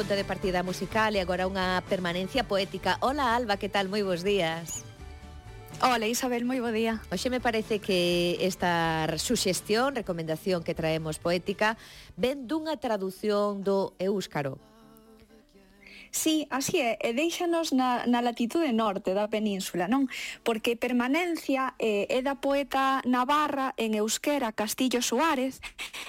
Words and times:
punto 0.00 0.16
de 0.16 0.24
partida 0.24 0.62
musical 0.62 1.12
e 1.12 1.20
agora 1.20 1.44
unha 1.44 1.84
permanencia 1.84 2.40
poética. 2.48 2.96
Hola 3.04 3.36
Alba, 3.36 3.60
que 3.60 3.68
tal? 3.68 3.92
Moi 3.92 4.00
bons 4.00 4.24
días. 4.24 4.80
Ola 5.84 6.08
Isabel, 6.08 6.48
moi 6.48 6.56
bo 6.56 6.72
día. 6.72 7.04
Oxe 7.12 7.28
me 7.28 7.36
parece 7.36 7.84
que 7.84 8.40
esta 8.40 9.04
suxestión, 9.20 9.92
recomendación 9.92 10.64
que 10.64 10.72
traemos 10.72 11.20
poética, 11.20 11.76
ven 12.16 12.48
dunha 12.48 12.80
traducción 12.80 13.60
do 13.60 13.92
Euskaro 14.00 14.69
Sí, 16.10 16.48
así 16.50 16.82
é, 16.82 16.98
e 16.98 17.14
deixanos 17.14 17.70
na, 17.70 18.02
na 18.10 18.18
latitude 18.18 18.74
norte 18.74 19.14
da 19.14 19.30
península, 19.30 19.86
non? 19.86 20.10
Porque 20.42 20.74
Permanencia 20.74 21.78
eh, 21.78 22.10
é 22.10 22.18
da 22.18 22.34
poeta 22.34 22.98
navarra 23.06 23.78
en 23.78 23.94
euskera 23.94 24.50
Castillo 24.50 25.06
Suárez, 25.06 25.62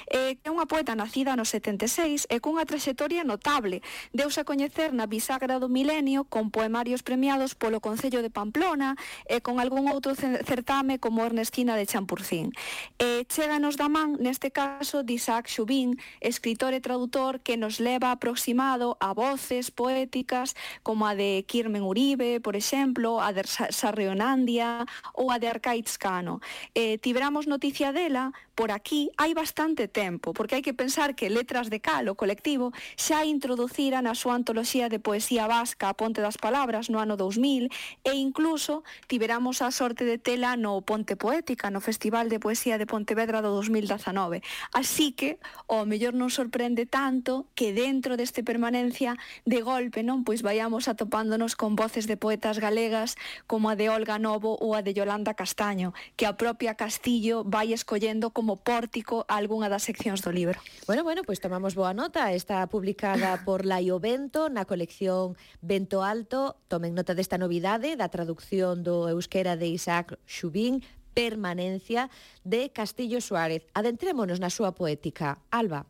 eh, 0.10 0.42
que 0.42 0.50
é 0.50 0.52
unha 0.52 0.66
poeta 0.66 0.98
nacida 0.98 1.38
no 1.38 1.46
76 1.46 2.26
e 2.34 2.42
cunha 2.42 2.66
traxectoria 2.66 3.22
notable. 3.22 3.86
Deus 4.10 4.42
a 4.42 4.44
coñecer 4.44 4.90
na 4.90 5.06
bisagra 5.06 5.62
do 5.62 5.70
milenio 5.70 6.26
con 6.26 6.50
poemarios 6.50 7.06
premiados 7.06 7.54
polo 7.54 7.78
Concello 7.78 8.26
de 8.26 8.34
Pamplona 8.34 8.98
e 9.30 9.38
con 9.46 9.62
algún 9.62 9.86
outro 9.86 10.18
certame 10.18 10.98
como 10.98 11.22
Ernestina 11.22 11.78
de 11.78 11.86
Champurcín. 11.86 12.58
E 12.98 13.30
cheganos 13.30 13.78
da 13.78 13.86
man, 13.86 14.18
neste 14.18 14.50
caso, 14.50 15.06
de 15.06 15.22
Isaac 15.22 15.46
Xubín, 15.46 16.02
escritor 16.26 16.74
e 16.74 16.82
traductor 16.82 17.38
que 17.46 17.54
nos 17.54 17.78
leva 17.78 18.10
aproximado 18.10 18.98
a 18.98 19.14
voces, 19.14 19.70
poemas, 19.70 19.91
poéticas 19.92 20.56
como 20.84 21.06
a 21.06 21.16
de 21.16 21.44
Kirmen 21.48 21.84
Uribe, 21.84 22.40
por 22.40 22.56
exemplo, 22.56 23.20
a 23.20 23.36
de 23.36 23.44
Sarreonandia 23.46 24.88
ou 25.14 25.32
a 25.32 25.38
de 25.38 25.52
Arcaiz 25.52 26.00
Cano. 26.00 26.40
Eh, 26.72 26.98
tiveramos 27.04 27.44
noticia 27.46 27.92
dela 27.92 28.32
por 28.62 28.70
aquí 28.70 29.10
hai 29.18 29.34
bastante 29.34 29.90
tempo, 29.90 30.38
porque 30.38 30.54
hai 30.54 30.62
que 30.62 30.78
pensar 30.78 31.18
que 31.18 31.34
Letras 31.34 31.74
de 31.74 31.82
Cal, 31.82 32.06
o 32.08 32.14
colectivo, 32.14 32.70
xa 32.94 33.26
introducira 33.26 34.06
na 34.06 34.14
súa 34.14 34.38
antoloxía 34.38 34.86
de 34.86 35.02
poesía 35.02 35.50
vasca 35.50 35.90
a 35.90 35.98
Ponte 35.98 36.22
das 36.22 36.38
Palabras 36.38 36.94
no 36.94 37.02
ano 37.02 37.18
2000 37.18 37.74
e 38.06 38.12
incluso 38.14 38.86
tiveramos 39.10 39.66
a 39.66 39.74
sorte 39.74 40.06
de 40.06 40.22
tela 40.22 40.54
no 40.62 40.78
Ponte 40.86 41.18
Poética, 41.18 41.74
no 41.74 41.82
Festival 41.82 42.30
de 42.30 42.38
Poesía 42.38 42.78
de 42.78 42.86
Pontevedra 42.86 43.42
do 43.42 43.50
2019. 43.50 44.46
Así 44.78 45.18
que, 45.18 45.42
o 45.66 45.82
mellor 45.90 46.14
non 46.14 46.30
sorprende 46.30 46.86
tanto 46.86 47.50
que 47.58 47.74
dentro 47.74 48.14
deste 48.14 48.46
permanencia 48.46 49.18
de 49.42 49.66
gol 49.66 49.81
golpe, 49.82 50.06
non? 50.06 50.22
Pois 50.22 50.46
vayamos 50.46 50.86
atopándonos 50.86 51.58
con 51.58 51.74
voces 51.74 52.06
de 52.06 52.14
poetas 52.14 52.62
galegas 52.62 53.18
como 53.50 53.74
a 53.74 53.76
de 53.76 53.90
Olga 53.90 54.22
Novo 54.22 54.54
ou 54.62 54.78
a 54.78 54.86
de 54.86 54.94
Yolanda 54.94 55.34
Castaño, 55.34 55.98
que 56.14 56.30
a 56.30 56.38
propia 56.38 56.78
Castillo 56.78 57.42
vai 57.42 57.74
escollendo 57.74 58.30
como 58.30 58.62
pórtico 58.62 59.26
algunha 59.26 59.74
das 59.74 59.82
seccións 59.82 60.22
do 60.22 60.30
libro. 60.30 60.62
Bueno, 60.86 61.02
bueno, 61.02 61.26
pois 61.26 61.42
tomamos 61.42 61.74
boa 61.74 61.98
nota. 61.98 62.30
Está 62.30 62.62
publicada 62.70 63.42
por 63.48 63.66
Laio 63.66 63.98
Bento 63.98 64.54
na 64.54 64.70
colección 64.70 65.34
Vento 65.66 66.06
Alto. 66.06 66.62
Tomen 66.70 66.94
nota 66.94 67.18
desta 67.18 67.42
novidade 67.42 67.98
da 67.98 68.14
traducción 68.14 68.86
do 68.86 69.10
euskera 69.10 69.58
de 69.58 69.66
Isaac 69.74 70.22
Xubín, 70.30 70.86
Permanencia, 71.18 72.14
de 72.46 72.70
Castillo 72.70 73.18
Suárez. 73.18 73.66
Adentrémonos 73.74 74.38
na 74.38 74.54
súa 74.54 74.78
poética. 74.78 75.42
Alba. 75.50 75.90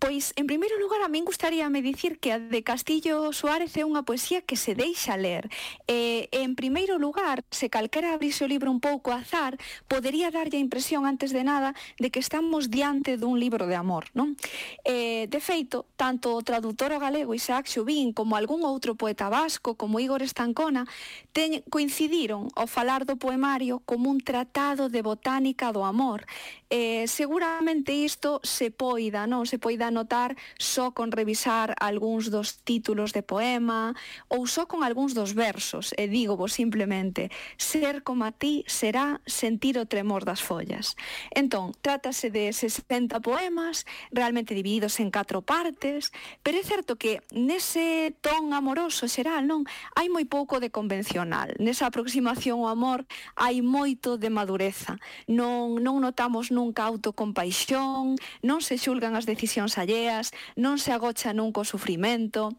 Pois, 0.00 0.32
en 0.40 0.46
primeiro 0.48 0.80
lugar, 0.80 1.04
a 1.04 1.12
min 1.12 1.28
gustaríame 1.28 1.84
dicir 1.84 2.16
que 2.24 2.32
a 2.32 2.40
de 2.40 2.64
Castillo 2.64 3.36
Suárez 3.36 3.76
é 3.76 3.84
unha 3.84 4.00
poesía 4.00 4.40
que 4.40 4.56
se 4.56 4.72
deixa 4.72 5.12
ler. 5.20 5.52
E, 5.84 6.32
en 6.32 6.56
primeiro 6.56 6.96
lugar, 6.96 7.44
se 7.52 7.68
calquera 7.68 8.16
abrise 8.16 8.40
o 8.40 8.48
libro 8.48 8.72
un 8.72 8.80
pouco 8.80 9.12
azar, 9.12 9.60
podería 9.92 10.32
darlle 10.32 10.56
a 10.56 10.64
impresión, 10.64 11.04
antes 11.04 11.36
de 11.36 11.44
nada, 11.44 11.76
de 12.00 12.08
que 12.08 12.16
estamos 12.16 12.72
diante 12.72 13.20
dun 13.20 13.36
libro 13.36 13.68
de 13.68 13.76
amor, 13.76 14.08
non? 14.16 14.40
E, 14.88 15.28
de 15.28 15.40
feito, 15.44 15.84
tanto 16.00 16.32
o 16.32 16.40
traductor 16.40 16.96
ao 16.96 17.04
galego 17.04 17.36
Isaac 17.36 17.68
Xubín 17.68 18.16
como 18.16 18.40
algún 18.40 18.64
outro 18.64 18.96
poeta 18.96 19.28
vasco 19.28 19.76
como 19.76 20.00
Igor 20.00 20.24
Estancona 20.24 20.88
teñ, 21.36 21.60
coincidiron 21.68 22.48
ao 22.56 22.64
falar 22.64 23.04
do 23.04 23.20
poemario 23.20 23.84
como 23.84 24.08
un 24.08 24.24
tratado 24.24 24.88
de 24.88 25.04
botánica 25.04 25.76
do 25.76 25.84
amor. 25.84 26.24
E, 26.72 27.04
seguramente 27.04 27.92
isto 27.92 28.40
se 28.40 28.72
poida, 28.72 29.28
non? 29.28 29.44
Se 29.44 29.60
poida 29.60 29.89
notar 29.90 30.36
só 30.58 30.90
con 30.90 31.12
revisar 31.12 31.74
algúns 31.78 32.30
dos 32.30 32.62
títulos 32.62 33.12
de 33.12 33.22
poema 33.22 33.94
ou 34.28 34.46
só 34.46 34.66
con 34.66 34.82
algúns 34.82 35.14
dos 35.14 35.34
versos, 35.34 35.92
e 35.98 36.06
digo 36.06 36.36
vos 36.38 36.52
simplemente, 36.54 37.30
ser 37.58 38.02
como 38.02 38.24
a 38.24 38.32
ti 38.32 38.64
será 38.66 39.20
sentir 39.26 39.78
o 39.78 39.86
tremor 39.86 40.24
das 40.24 40.42
follas. 40.42 40.94
Entón, 41.34 41.74
trátase 41.80 42.30
de 42.30 42.52
60 42.52 43.20
poemas, 43.20 43.86
realmente 44.10 44.54
divididos 44.54 45.00
en 45.00 45.10
catro 45.10 45.42
partes, 45.42 46.12
pero 46.42 46.58
é 46.58 46.64
certo 46.64 46.96
que 46.96 47.22
nese 47.34 48.14
ton 48.20 48.52
amoroso 48.54 49.08
xeral, 49.08 49.46
non, 49.46 49.66
hai 49.96 50.06
moi 50.06 50.26
pouco 50.26 50.62
de 50.62 50.70
convencional. 50.70 51.56
Nesa 51.58 51.88
aproximación 51.90 52.62
ao 52.62 52.70
amor 52.70 53.08
hai 53.34 53.64
moito 53.64 54.20
de 54.20 54.30
madureza. 54.30 55.00
Non 55.26 55.80
non 55.80 56.00
notamos 56.04 56.52
nunca 56.52 56.86
autocompaixón, 56.86 58.16
non 58.44 58.60
se 58.60 58.76
xulgan 58.76 59.16
as 59.16 59.26
decisións 59.26 59.79
alleas, 59.80 60.36
non 60.60 60.76
se 60.76 60.92
agocha 60.92 61.32
nunca 61.32 61.64
o 61.64 61.68
sufrimento, 61.68 62.52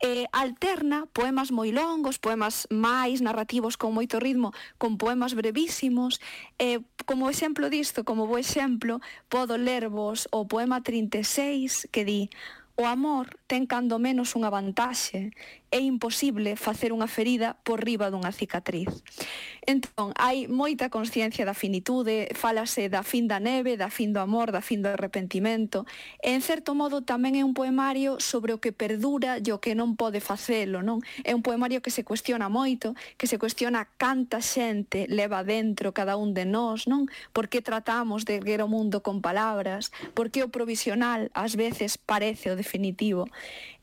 eh, 0.00 0.24
alterna 0.32 1.04
poemas 1.12 1.52
moi 1.52 1.68
longos, 1.70 2.16
poemas 2.16 2.64
máis 2.72 3.20
narrativos 3.20 3.76
con 3.76 3.92
moito 3.92 4.16
ritmo, 4.16 4.56
con 4.80 4.96
poemas 4.96 5.36
brevísimos, 5.36 6.24
eh, 6.56 6.80
como 7.04 7.28
exemplo 7.28 7.68
disto, 7.68 8.08
como 8.08 8.24
bo 8.24 8.40
exemplo, 8.40 9.04
podo 9.28 9.60
lervos 9.60 10.32
o 10.32 10.48
poema 10.48 10.80
36 10.80 11.92
que 11.92 12.08
di 12.08 12.32
O 12.72 12.88
amor 12.88 13.36
ten 13.44 13.68
cando 13.68 14.00
menos 14.00 14.32
unha 14.32 14.48
vantaxe, 14.48 15.36
é 15.72 15.80
imposible 15.80 16.54
facer 16.54 16.92
unha 16.92 17.08
ferida 17.08 17.56
por 17.64 17.80
riba 17.80 18.12
dunha 18.12 18.30
cicatriz. 18.30 18.92
Entón, 19.64 20.12
hai 20.20 20.44
moita 20.46 20.92
consciencia 20.92 21.48
da 21.48 21.56
finitude, 21.56 22.28
falase 22.36 22.92
da 22.92 23.00
fin 23.00 23.24
da 23.24 23.40
neve, 23.40 23.80
da 23.80 23.88
fin 23.88 24.12
do 24.12 24.20
amor, 24.20 24.52
da 24.52 24.60
fin 24.60 24.84
do 24.84 24.92
arrepentimento, 24.92 25.88
e 26.20 26.36
en 26.36 26.44
certo 26.44 26.76
modo 26.76 27.00
tamén 27.00 27.40
é 27.40 27.42
un 27.42 27.56
poemario 27.56 28.20
sobre 28.20 28.52
o 28.52 28.60
que 28.60 28.76
perdura 28.76 29.40
e 29.40 29.48
o 29.48 29.64
que 29.64 29.72
non 29.72 29.96
pode 29.96 30.20
facelo, 30.20 30.84
non? 30.84 31.00
É 31.24 31.32
un 31.32 31.40
poemario 31.40 31.80
que 31.80 31.94
se 31.94 32.04
cuestiona 32.04 32.52
moito, 32.52 32.92
que 33.16 33.24
se 33.24 33.40
cuestiona 33.40 33.88
canta 33.96 34.44
xente 34.44 35.08
leva 35.08 35.40
dentro 35.40 35.96
cada 35.96 36.20
un 36.20 36.36
de 36.36 36.44
nós, 36.44 36.84
non? 36.84 37.08
Por 37.32 37.48
que 37.48 37.64
tratamos 37.64 38.28
de 38.28 38.36
erguer 38.36 38.60
o 38.60 38.68
mundo 38.68 39.00
con 39.00 39.24
palabras? 39.24 39.88
Por 40.12 40.28
que 40.28 40.44
o 40.44 40.52
provisional 40.52 41.32
ás 41.32 41.56
veces 41.56 41.96
parece 41.96 42.52
o 42.52 42.58
definitivo? 42.60 43.24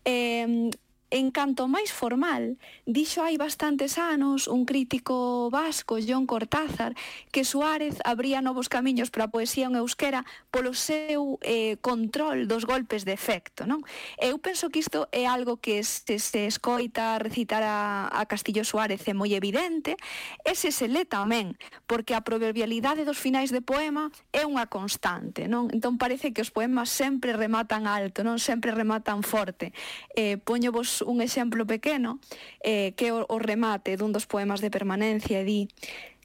Eh, 0.06 0.70
En 1.10 1.32
canto 1.34 1.66
máis 1.66 1.90
formal, 1.90 2.62
dixo 2.86 3.26
hai 3.26 3.34
bastantes 3.34 3.98
anos 3.98 4.46
un 4.46 4.62
crítico 4.70 5.50
vasco, 5.50 5.98
John 5.98 6.30
Cortázar, 6.30 6.94
que 7.34 7.42
Suárez 7.42 7.98
abría 8.06 8.46
novos 8.46 8.70
camiños 8.70 9.10
para 9.10 9.26
a 9.26 9.34
poesía 9.34 9.66
en 9.66 9.74
euskera 9.74 10.22
polo 10.54 10.78
seu 10.78 11.42
eh, 11.42 11.82
control 11.82 12.46
dos 12.46 12.70
golpes 12.70 13.10
de 13.10 13.18
efecto. 13.18 13.66
Non? 13.66 13.82
Eu 14.22 14.38
penso 14.38 14.70
que 14.70 14.86
isto 14.86 15.10
é 15.10 15.26
algo 15.26 15.58
que 15.58 15.82
se, 15.82 16.22
se 16.22 16.46
escoita 16.46 17.18
recitar 17.18 17.66
a, 17.66 18.06
a 18.14 18.30
Castillo 18.30 18.62
Suárez 18.62 19.02
é 19.10 19.18
moi 19.18 19.34
evidente, 19.34 19.98
e 20.46 20.54
se 20.54 20.70
se 20.70 20.86
lê 20.86 21.10
tamén, 21.10 21.58
porque 21.90 22.14
a 22.14 22.22
proverbialidade 22.22 23.02
dos 23.02 23.18
finais 23.18 23.50
de 23.50 23.66
poema 23.66 24.14
é 24.30 24.46
unha 24.46 24.70
constante. 24.70 25.50
Non? 25.50 25.74
Entón 25.74 25.98
parece 25.98 26.38
que 26.38 26.46
os 26.46 26.54
poemas 26.54 26.94
sempre 26.94 27.34
rematan 27.34 27.90
alto, 27.90 28.22
non 28.22 28.38
sempre 28.38 28.70
rematan 28.78 29.26
forte. 29.26 29.74
Eh, 30.14 30.38
poño 30.38 30.70
vos 30.70 30.99
Un 31.02 31.22
exemplo 31.22 31.66
pequeno 31.66 32.20
eh, 32.64 32.94
que 32.98 33.12
o, 33.12 33.26
o 33.28 33.38
remate 33.40 33.96
dun 33.96 34.12
dos 34.12 34.26
poemas 34.26 34.60
de 34.60 34.74
permanencia 34.74 35.42
e 35.42 35.48
di 35.48 35.62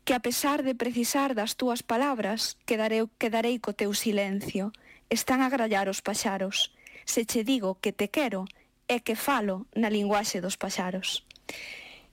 que 0.04 0.12
a 0.12 0.20
pesar 0.20 0.62
de 0.62 0.74
precisar 0.76 1.32
das 1.32 1.56
túas 1.56 1.80
palabras, 1.80 2.60
quedarei, 2.68 3.08
quedarei 3.16 3.56
co 3.58 3.72
teu 3.72 3.96
silencio. 3.96 4.72
Están 5.08 5.40
a 5.40 5.48
grallar 5.48 5.88
os 5.88 6.04
paxaros. 6.04 6.76
Se 7.08 7.24
che 7.24 7.44
digo 7.44 7.80
que 7.80 7.92
te 7.92 8.12
quero, 8.12 8.44
é 8.88 9.00
que 9.00 9.16
falo 9.16 9.64
na 9.72 9.88
linguaxe 9.88 10.44
dos 10.44 10.60
paxaros. 10.60 11.24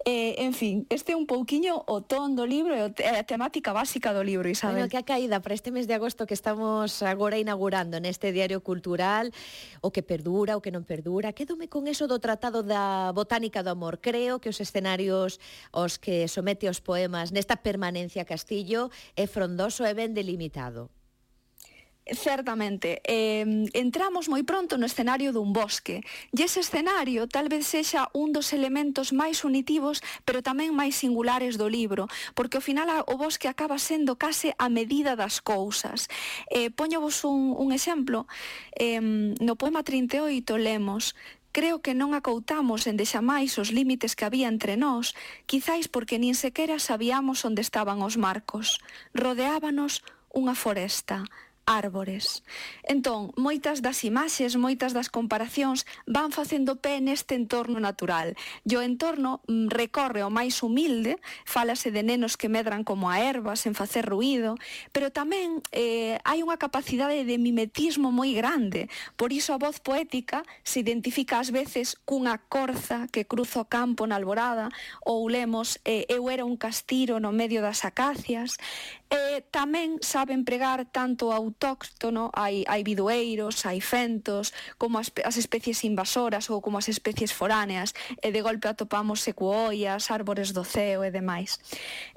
Eh, 0.05 0.35
en 0.41 0.53
fin, 0.53 0.87
este 0.89 1.13
é 1.13 1.15
un 1.15 1.29
pouquiño 1.29 1.85
o 1.85 2.01
ton 2.01 2.33
do 2.33 2.49
libro 2.49 2.73
e 2.73 2.81
a 2.89 3.21
temática 3.21 3.69
básica 3.69 4.17
do 4.17 4.25
libro, 4.25 4.49
Isabel. 4.49 4.87
Bueno, 4.87 4.89
que 4.89 4.97
a 4.97 5.05
caída 5.05 5.45
para 5.45 5.53
este 5.53 5.69
mes 5.69 5.85
de 5.85 5.93
agosto 5.93 6.25
que 6.25 6.33
estamos 6.33 7.05
agora 7.05 7.37
inaugurando 7.37 8.01
neste 8.01 8.33
diario 8.33 8.65
cultural, 8.65 9.29
o 9.85 9.93
que 9.93 10.01
perdura, 10.01 10.57
o 10.57 10.61
que 10.61 10.73
non 10.73 10.87
perdura, 10.87 11.33
Quédome 11.37 11.69
con 11.69 11.85
eso 11.85 12.09
do 12.09 12.17
Tratado 12.17 12.65
da 12.65 13.13
Botánica 13.13 13.61
do 13.61 13.69
Amor. 13.69 14.01
Creo 14.01 14.41
que 14.41 14.49
os 14.49 14.57
escenarios 14.57 15.37
os 15.69 16.01
que 16.01 16.25
somete 16.25 16.65
os 16.65 16.81
poemas 16.81 17.29
nesta 17.29 17.61
permanencia 17.61 18.25
Castillo 18.25 18.89
é 19.13 19.29
frondoso 19.29 19.85
e 19.85 19.93
ben 19.93 20.17
delimitado. 20.17 20.89
Certamente. 22.11 23.01
Eh, 23.07 23.65
entramos 23.71 24.27
moi 24.27 24.43
pronto 24.43 24.75
no 24.75 24.83
escenario 24.83 25.31
dun 25.31 25.55
bosque. 25.55 26.03
E 26.35 26.43
ese 26.43 26.59
escenario 26.59 27.23
tal 27.31 27.47
vez 27.47 27.63
sexa 27.63 28.11
un 28.11 28.35
dos 28.35 28.51
elementos 28.51 29.15
máis 29.15 29.47
unitivos, 29.47 30.03
pero 30.27 30.43
tamén 30.43 30.75
máis 30.75 30.99
singulares 30.99 31.55
do 31.55 31.71
libro, 31.71 32.11
porque 32.35 32.59
ao 32.59 32.65
final 32.65 32.91
o 33.07 33.15
bosque 33.15 33.47
acaba 33.47 33.79
sendo 33.79 34.19
case 34.19 34.51
a 34.59 34.67
medida 34.67 35.15
das 35.15 35.39
cousas. 35.39 36.11
Eh, 36.51 36.67
poño 36.67 36.99
vos 36.99 37.23
un, 37.23 37.55
un 37.55 37.71
exemplo. 37.71 38.27
Eh, 38.75 38.99
no 39.39 39.55
poema 39.55 39.87
38 39.87 40.59
lemos 40.59 41.15
Creo 41.51 41.83
que 41.83 41.91
non 41.91 42.15
acoutamos 42.15 42.87
en 42.87 42.95
dexamais 42.95 43.59
os 43.59 43.75
límites 43.75 44.15
que 44.15 44.23
había 44.23 44.47
entre 44.47 44.79
nós, 44.79 45.11
quizáis 45.51 45.91
porque 45.91 46.15
nin 46.15 46.31
sequera 46.31 46.79
sabíamos 46.79 47.43
onde 47.43 47.59
estaban 47.59 47.99
os 47.99 48.15
marcos. 48.15 48.79
Rodeábanos 49.11 49.99
unha 50.31 50.55
foresta, 50.55 51.27
árbores. 51.71 52.43
Entón, 52.83 53.31
moitas 53.39 53.79
das 53.79 54.03
imaxes, 54.03 54.59
moitas 54.59 54.91
das 54.91 55.07
comparacións 55.07 55.87
van 56.03 56.35
facendo 56.35 56.83
pé 56.83 56.99
neste 56.99 57.39
entorno 57.39 57.79
natural. 57.79 58.35
E 58.67 58.75
o 58.75 58.83
entorno 58.83 59.39
mm, 59.47 59.71
recorre 59.71 60.19
ao 60.19 60.29
máis 60.29 60.59
humilde, 60.59 61.15
falase 61.47 61.95
de 61.95 62.03
nenos 62.03 62.35
que 62.35 62.51
medran 62.51 62.83
como 62.83 63.07
a 63.07 63.23
erva 63.23 63.55
sen 63.55 63.71
facer 63.71 64.03
ruído, 64.03 64.59
pero 64.91 65.15
tamén 65.15 65.63
eh, 65.71 66.19
hai 66.27 66.43
unha 66.43 66.59
capacidade 66.59 67.23
de 67.23 67.39
mimetismo 67.39 68.11
moi 68.11 68.35
grande, 68.35 68.91
por 69.15 69.31
iso 69.31 69.55
a 69.55 69.61
voz 69.61 69.79
poética 69.79 70.43
se 70.67 70.83
identifica 70.83 71.39
ás 71.39 71.55
veces 71.55 71.95
cunha 72.03 72.35
corza 72.51 73.07
que 73.07 73.23
cruza 73.23 73.63
o 73.63 73.69
campo 73.71 74.03
na 74.03 74.19
alborada, 74.19 74.67
ou 75.07 75.31
lemos 75.31 75.79
eh, 75.87 76.03
eu 76.11 76.27
era 76.27 76.43
un 76.43 76.59
castiro 76.59 77.23
no 77.23 77.31
medio 77.31 77.63
das 77.63 77.87
acacias, 77.87 78.59
e 79.07 79.15
eh, 79.15 79.39
tamén 79.53 80.01
sabe 80.03 80.35
empregar 80.35 80.83
tanto 80.91 81.31
a 81.31 81.39
autor 81.39 81.60
autóctono, 81.61 82.31
hai, 82.33 82.65
hai 82.65 82.81
bidueiros, 82.81 83.65
hai 83.69 83.77
fentos, 83.81 84.53
como 84.81 84.97
as, 84.97 85.13
as 85.23 85.37
especies 85.37 85.83
invasoras 85.85 86.49
ou 86.49 86.61
como 86.61 86.81
as 86.81 86.89
especies 86.89 87.31
foráneas, 87.31 87.93
e 88.17 88.33
de 88.33 88.41
golpe 88.41 88.67
atopamos 88.67 89.21
secuoias, 89.21 90.09
árbores 90.09 90.51
do 90.51 90.65
ceo 90.65 91.05
e 91.05 91.13
demais. 91.13 91.61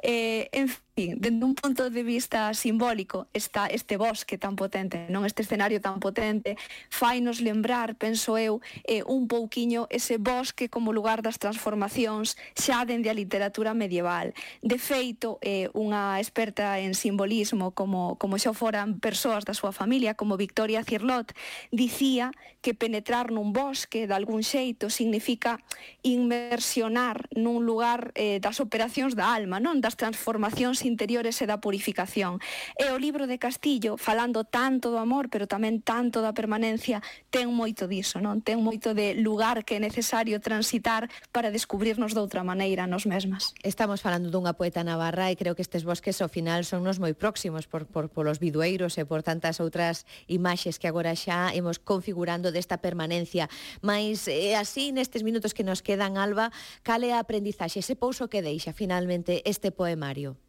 Eh, 0.01 0.49
en 0.53 0.73
dende 0.97 1.45
un 1.45 1.55
punto 1.55 1.91
de 1.91 2.03
vista 2.05 2.55
simbólico 2.55 3.27
está 3.35 3.67
este 3.67 3.97
bosque 3.97 4.39
tan 4.39 4.55
potente, 4.55 5.11
non 5.11 5.27
este 5.27 5.43
escenario 5.43 5.83
tan 5.83 5.99
potente, 5.99 6.55
fainos 6.87 7.43
lembrar, 7.43 7.99
penso 7.99 8.39
eu, 8.39 8.63
eh, 8.87 9.03
un 9.03 9.27
pouquiño 9.27 9.91
ese 9.91 10.23
bosque 10.23 10.71
como 10.71 10.95
lugar 10.95 11.19
das 11.19 11.43
transformacións 11.43 12.39
xa 12.55 12.87
dende 12.87 13.11
a 13.11 13.19
literatura 13.19 13.75
medieval. 13.75 14.39
De 14.63 14.79
feito, 14.79 15.43
eh, 15.43 15.67
unha 15.75 16.23
experta 16.23 16.79
en 16.79 16.95
simbolismo 16.95 17.75
como, 17.75 18.15
como 18.15 18.39
xa 18.39 18.55
foran 18.55 19.03
persoas 19.03 19.43
da 19.43 19.59
súa 19.59 19.75
familia, 19.75 20.15
como 20.15 20.39
Victoria 20.39 20.87
Cirlot, 20.87 21.35
dicía 21.75 22.31
que 22.63 22.71
penetrar 22.71 23.35
nun 23.35 23.51
bosque 23.51 24.07
de 24.07 24.15
algún 24.15 24.47
xeito 24.47 24.95
significa 24.95 25.59
inmersionar 26.07 27.27
nun 27.35 27.67
lugar 27.67 28.15
eh, 28.15 28.39
das 28.39 28.63
operacións 28.63 29.19
da 29.19 29.35
alma, 29.35 29.59
non 29.59 29.83
das 29.83 29.99
transformacións 29.99 30.84
interiores 30.85 31.41
e 31.43 31.49
da 31.49 31.59
purificación. 31.59 32.39
E 32.79 32.93
o 32.93 33.01
libro 33.01 33.27
de 33.27 33.41
Castillo, 33.41 33.97
falando 33.97 34.45
tanto 34.45 34.93
do 34.93 35.01
amor, 35.01 35.33
pero 35.33 35.49
tamén 35.49 35.81
tanto 35.81 36.21
da 36.21 36.37
permanencia, 36.37 37.03
ten 37.33 37.51
moito 37.51 37.89
diso, 37.91 38.21
non? 38.21 38.45
Ten 38.45 38.61
moito 38.61 38.93
de 38.93 39.17
lugar 39.19 39.65
que 39.65 39.77
é 39.77 39.81
necesario 39.81 40.39
transitar 40.39 41.09
para 41.33 41.51
descubrirnos 41.51 42.13
de 42.13 42.21
outra 42.21 42.45
maneira 42.45 42.87
nos 42.87 43.09
mesmas. 43.09 43.57
Estamos 43.65 44.05
falando 44.05 44.29
dunha 44.29 44.55
poeta 44.55 44.85
navarra 44.85 45.33
e 45.33 45.39
creo 45.41 45.57
que 45.57 45.65
estes 45.65 45.83
bosques 45.83 46.21
ao 46.21 46.29
final 46.29 46.63
son 46.63 46.85
nos 46.85 47.01
moi 47.01 47.17
próximos 47.17 47.67
por, 47.67 47.89
por, 47.89 48.13
polos 48.13 48.39
bidueiros 48.39 49.01
e 49.01 49.05
por 49.09 49.25
tantas 49.25 49.59
outras 49.59 50.05
imaxes 50.29 50.77
que 50.77 50.87
agora 50.87 51.17
xa 51.17 51.51
hemos 51.57 51.81
configurando 51.81 52.53
desta 52.53 52.79
permanencia. 52.79 53.49
Mas 53.81 54.29
eh, 54.29 54.55
así, 54.55 54.93
nestes 54.93 55.25
minutos 55.25 55.57
que 55.57 55.65
nos 55.65 55.81
quedan, 55.81 56.21
Alba, 56.21 56.53
cale 56.85 57.13
a 57.13 57.21
aprendizaxe, 57.25 57.81
ese 57.81 57.97
pouso 57.97 58.29
que 58.29 58.45
deixa 58.45 58.73
finalmente 58.73 59.43
este 59.45 59.73
poemario? 59.73 60.44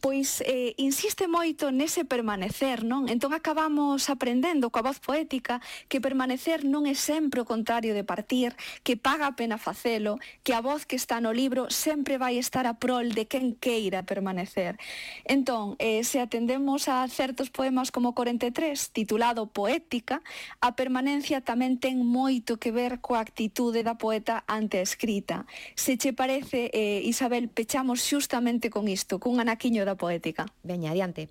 pois 0.00 0.42
eh, 0.44 0.74
insiste 0.76 1.26
moito 1.26 1.72
nese 1.72 2.04
permanecer, 2.04 2.84
non? 2.84 3.08
Entón 3.08 3.32
acabamos 3.32 4.12
aprendendo 4.12 4.68
coa 4.68 4.92
voz 4.92 5.00
poética 5.00 5.64
que 5.88 6.04
permanecer 6.04 6.68
non 6.68 6.84
é 6.84 6.92
sempre 6.92 7.40
o 7.40 7.48
contrario 7.48 7.96
de 7.96 8.04
partir, 8.04 8.52
que 8.84 9.00
paga 9.00 9.24
a 9.24 9.36
pena 9.38 9.56
facelo, 9.56 10.20
que 10.44 10.52
a 10.52 10.60
voz 10.60 10.84
que 10.84 11.00
está 11.00 11.24
no 11.24 11.32
libro 11.32 11.72
sempre 11.72 12.20
vai 12.20 12.36
estar 12.36 12.68
a 12.68 12.76
prol 12.76 13.16
de 13.16 13.24
quen 13.24 13.56
queira 13.56 14.04
permanecer. 14.04 14.76
Entón, 15.24 15.80
eh, 15.80 16.04
se 16.04 16.20
atendemos 16.20 16.92
a 16.92 17.06
certos 17.08 17.48
poemas 17.48 17.88
como 17.88 18.12
43, 18.12 18.92
titulado 18.92 19.48
Poética, 19.48 20.20
a 20.60 20.76
permanencia 20.76 21.40
tamén 21.40 21.80
ten 21.80 22.04
moito 22.04 22.60
que 22.60 22.74
ver 22.74 23.00
coa 23.00 23.24
actitude 23.24 23.80
da 23.80 23.96
poeta 23.96 24.44
ante 24.44 24.78
a 24.78 24.84
escrita. 24.84 25.48
Se 25.72 25.96
che 25.96 26.12
parece, 26.12 26.68
eh, 26.76 27.00
Isabel, 27.00 27.48
pechamos 27.48 28.04
xustamente 28.04 28.68
con 28.68 28.90
isto, 28.90 29.16
cun 29.16 29.40
anaquiño 29.40 29.85
escritora 29.86 29.94
poética. 29.94 30.46
Veña, 30.62 30.90
adiante. 30.90 31.28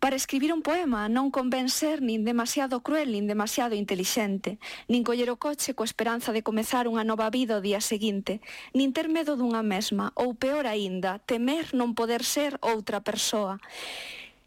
Para 0.00 0.16
escribir 0.16 0.52
un 0.52 0.60
poema 0.60 1.08
non 1.08 1.32
convén 1.32 1.72
ser 1.72 2.04
nin 2.04 2.28
demasiado 2.28 2.84
cruel 2.84 3.08
nin 3.16 3.24
demasiado 3.24 3.72
intelixente, 3.72 4.60
nin 4.84 5.00
coller 5.00 5.32
o 5.32 5.40
coche 5.40 5.72
coa 5.72 5.88
esperanza 5.88 6.28
de 6.36 6.44
comezar 6.44 6.84
unha 6.84 7.08
nova 7.08 7.32
vida 7.32 7.56
o 7.56 7.64
día 7.64 7.80
seguinte, 7.80 8.44
nin 8.76 8.92
ter 8.92 9.08
medo 9.08 9.32
dunha 9.32 9.64
mesma, 9.64 10.12
ou 10.12 10.36
peor 10.36 10.68
aínda, 10.68 11.24
temer 11.24 11.72
non 11.72 11.96
poder 11.96 12.20
ser 12.20 12.60
outra 12.60 13.00
persoa 13.00 13.56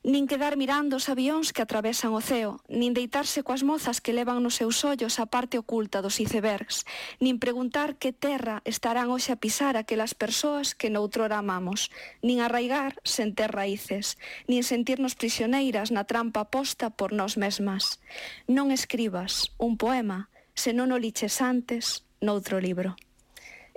nin 0.08 0.24
quedar 0.24 0.56
mirando 0.56 0.96
os 0.96 1.12
avións 1.12 1.52
que 1.52 1.60
atravesan 1.60 2.16
o 2.16 2.24
ceo, 2.24 2.64
nin 2.72 2.96
deitarse 2.96 3.44
coas 3.44 3.68
mozas 3.68 4.00
que 4.00 4.16
levan 4.16 4.40
nos 4.40 4.56
seus 4.56 4.80
ollos 4.88 5.20
a 5.20 5.28
parte 5.28 5.60
oculta 5.60 6.00
dos 6.00 6.24
icebergs, 6.24 6.88
nin 7.20 7.44
preguntar 7.44 8.00
que 8.00 8.16
terra 8.16 8.64
estarán 8.64 9.12
hoxe 9.12 9.36
a 9.36 9.42
pisar 9.44 9.76
aquelas 9.76 10.16
persoas 10.16 10.72
que 10.80 10.88
noutrora 10.88 11.44
amamos, 11.44 11.92
nin 12.24 12.40
arraigar 12.40 12.96
sen 13.04 13.36
ter 13.36 13.52
raíces, 13.52 14.16
nin 14.48 14.64
sentirnos 14.64 15.20
prisioneiras 15.20 15.92
na 15.92 16.08
trampa 16.08 16.48
posta 16.48 16.88
por 16.88 17.12
nós 17.12 17.36
mesmas. 17.36 18.00
Non 18.48 18.72
escribas 18.72 19.52
un 19.60 19.76
poema, 19.76 20.32
se 20.56 20.72
non 20.72 20.96
o 20.96 20.98
liches 20.98 21.44
antes 21.44 22.08
noutro 22.24 22.64
libro. 22.64 22.96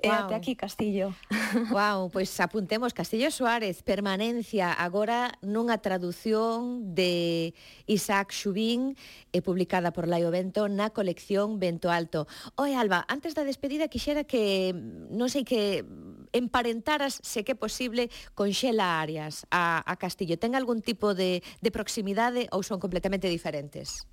E 0.03 0.09
wow. 0.09 0.27
até 0.27 0.35
aquí 0.35 0.57
Castillo. 0.57 1.15
Wow, 1.71 2.11
pois 2.11 2.31
apuntemos 2.41 2.95
Castillo 2.95 3.29
Suárez, 3.31 3.83
permanencia 3.83 4.71
agora 4.71 5.35
nunha 5.43 5.83
tradución 5.83 6.95
de 6.95 7.53
Isaac 7.91 8.31
Xubín 8.31 8.95
e 9.35 9.43
publicada 9.43 9.91
por 9.91 10.07
Laio 10.07 10.31
Vento 10.31 10.71
na 10.71 10.95
colección 10.95 11.59
Vento 11.59 11.91
Alto. 11.91 12.31
Oi 12.55 12.79
Alba, 12.79 13.03
antes 13.11 13.35
da 13.35 13.43
despedida 13.43 13.91
quixera 13.91 14.25
que 14.25 14.73
mm, 14.73 15.11
non 15.13 15.29
sei 15.29 15.43
que 15.43 15.83
mm, 15.83 16.33
emparentaras 16.33 17.19
se 17.21 17.43
que 17.43 17.53
é 17.53 17.59
posible 17.59 18.09
con 18.33 18.55
Xela 18.55 19.03
Arias 19.03 19.45
a, 19.51 19.83
a 19.85 19.95
Castillo. 19.99 20.39
Ten 20.39 20.55
algún 20.55 20.81
tipo 20.81 21.13
de, 21.19 21.43
de 21.61 21.71
proximidade 21.75 22.47
ou 22.55 22.63
son 22.63 22.79
completamente 22.79 23.27
diferentes? 23.27 24.07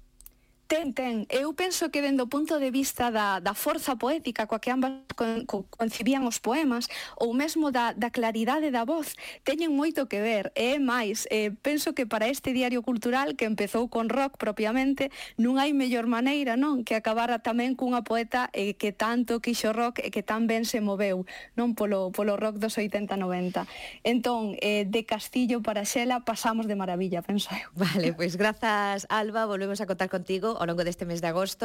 Ten, 0.68 0.92
ten. 0.92 1.24
Eu 1.32 1.56
penso 1.56 1.88
que 1.96 2.04
dende 2.04 2.20
o 2.20 2.28
punto 2.28 2.60
de 2.60 2.76
vista 2.76 3.08
da, 3.08 3.40
da 3.40 3.56
forza 3.56 3.96
poética 3.96 4.52
coa 4.52 4.60
que 4.60 4.68
ambas 4.68 5.00
con, 5.16 5.48
con, 5.48 5.64
concibían 5.72 6.28
os 6.28 6.44
poemas 6.44 6.92
ou 7.16 7.32
mesmo 7.32 7.72
da, 7.72 7.96
da 7.96 8.12
claridade 8.12 8.68
da 8.68 8.84
voz 8.84 9.16
teñen 9.48 9.72
moito 9.72 10.12
que 10.12 10.20
ver. 10.20 10.52
E 10.60 10.76
máis, 10.76 11.24
eh, 11.32 11.56
penso 11.56 11.96
que 11.96 12.04
para 12.04 12.28
este 12.28 12.52
diario 12.52 12.84
cultural 12.84 13.40
que 13.40 13.48
empezou 13.48 13.88
con 13.88 14.12
rock 14.12 14.36
propiamente 14.36 15.08
non 15.40 15.56
hai 15.56 15.72
mellor 15.72 16.04
maneira 16.04 16.60
non 16.60 16.84
que 16.84 17.00
acabara 17.00 17.40
tamén 17.40 17.80
cunha 17.80 18.04
poeta 18.04 18.52
eh, 18.52 18.76
que 18.76 18.92
tanto 18.92 19.40
quixo 19.40 19.72
rock 19.72 20.04
e 20.04 20.12
que 20.12 20.20
tan 20.20 20.52
ben 20.52 20.68
se 20.68 20.84
moveu 20.84 21.24
non 21.56 21.80
polo, 21.80 22.12
polo 22.12 22.36
rock 22.36 22.60
dos 22.60 22.76
80-90. 22.76 23.64
Entón, 24.04 24.60
eh, 24.60 24.84
de 24.84 25.08
Castillo 25.08 25.64
para 25.64 25.88
Xela 25.88 26.28
pasamos 26.28 26.68
de 26.68 26.76
maravilla, 26.76 27.24
penso 27.24 27.56
eu. 27.56 27.72
Vale, 27.72 28.12
pois 28.12 28.36
pues, 28.36 28.42
grazas 28.42 29.08
Alba, 29.08 29.48
volvemos 29.48 29.80
a 29.80 29.88
contar 29.88 30.12
contigo 30.12 30.57
ao 30.60 30.66
longo 30.68 30.84
deste 30.84 31.06
mes 31.06 31.22
de 31.22 31.28
agosto 31.32 31.56